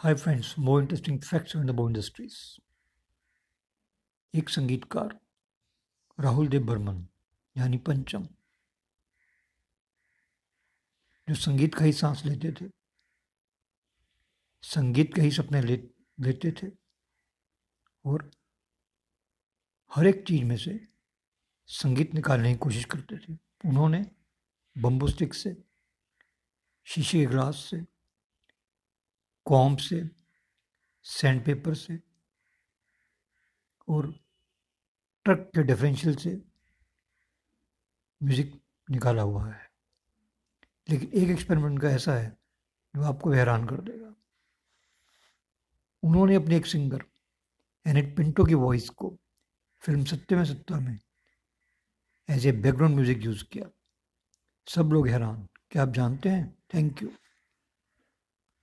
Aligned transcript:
Hi 0.00 0.14
friends 0.14 0.58
more 0.58 0.82
interesting 0.82 1.20
facts 1.20 1.56
in 1.56 1.66
the 1.66 1.70
बो 1.70 1.88
industries 1.88 2.34
एक 4.34 4.48
संगीतकार, 4.48 5.18
राहुल 6.20 6.48
देव 6.48 6.66
बर्मन, 6.66 7.08
यानी 7.56 7.78
पंचम, 7.78 8.28
जो 11.28 11.34
संगीत 11.34 11.74
का 11.74 11.84
ही 11.84 11.92
सांस 11.92 12.24
लेते 12.24 12.52
थे, 12.52 12.70
संगीत 14.62 15.14
के 15.14 15.20
ही 15.20 15.30
सपने 15.30 15.62
ले, 15.62 15.76
लेते 16.20 16.52
थे, 16.52 16.70
और 18.04 18.30
हर 19.94 20.06
एक 20.06 20.24
चीज़ 20.28 20.44
में 20.44 20.56
से 20.56 20.88
संगीत 21.66 22.14
निकालने 22.14 22.52
की 22.52 22.58
कोशिश 22.58 22.84
करते 22.84 23.18
थे। 23.18 23.38
उन्होंने 23.68 24.06
बम्बू 24.78 25.08
स्टिक 25.08 25.34
से, 25.34 25.56
शीशे 26.84 27.26
ग्लास 27.26 27.68
से 27.70 27.97
कॉम 29.48 29.76
से 29.76 30.02
सैंड 31.06 31.44
पेपर 31.44 31.74
से 31.74 31.98
और 33.88 34.12
ट्रक 35.26 35.50
के 35.54 35.62
डिफरेंशियल 35.62 36.14
से 36.16 36.30
म्यूज़िक 38.20 38.52
निकाला 38.88 39.22
हुआ 39.22 39.46
है। 39.46 39.66
लेकिन 40.88 41.10
एक 41.22 41.30
एक्सपेरिमेंट 41.30 41.80
का 41.82 41.90
ऐसा 41.90 42.14
है 42.14 42.28
जो 42.94 43.02
आपको 43.02 43.30
हैरान 43.30 43.66
कर 43.66 43.80
देगा। 43.82 44.14
उन्होंने 46.02 46.34
अपने 46.34 46.56
एक 46.56 46.66
सिंगर 46.66 47.04
एनिट 47.86 48.16
पिंटो 48.16 48.44
की 48.44 48.54
वॉइस 48.54 48.88
को 48.90 49.16
फ़िल्म 49.82 50.04
सत्य 50.04 50.36
में 50.36 50.44
सत्ता 50.44 50.80
में 50.80 50.98
as 52.28 52.46
a 52.46 52.52
background 52.52 52.94
music 52.94 53.24
use 53.24 53.44
किया। 53.44 53.70
सब 54.66 54.90
लोग 54.92 55.08
हैरान, 55.08 55.46
क्या 55.70 55.82
आप 55.82 55.92
जानते 55.92 56.28
हैं? 56.28 56.54
Thank 56.74 57.02
you 57.02 57.10